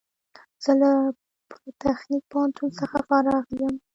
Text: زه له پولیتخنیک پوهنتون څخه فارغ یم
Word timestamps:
زه 0.63 0.71
له 0.81 0.91
پولیتخنیک 1.49 2.23
پوهنتون 2.31 2.69
څخه 2.79 2.97
فارغ 3.07 3.45
یم 3.59 3.75